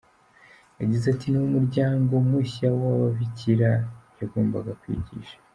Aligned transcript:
Yagize 0.79 1.05
ati“Ni 1.09 1.39
umuryango 1.47 2.13
mushya 2.29 2.67
w’ababikira 2.81 3.69
yagombaga 4.19 4.71
kwigisha. 4.81 5.37